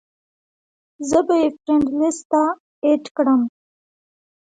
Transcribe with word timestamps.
زۀ 1.09 1.19
به 1.27 1.35
ئې 1.41 1.47
فرېنډ 1.57 1.85
لسټ 1.99 2.23
ته 2.31 2.41
اېډ 2.83 3.03
کړم- 3.17 3.41